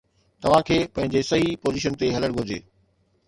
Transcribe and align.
توھان 0.43 0.61
کي 0.67 0.77
پنھنجي 0.93 1.21
صحيح 1.29 1.51
پوزيشن 1.63 1.93
تي 1.99 2.07
ھلڻ 2.15 2.29
گھرجي. 2.37 2.59